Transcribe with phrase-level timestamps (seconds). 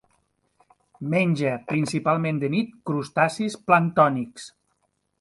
[1.15, 4.53] Menja principalment de nit crustacis planctònics.